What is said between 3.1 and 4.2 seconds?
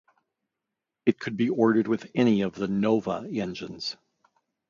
engines.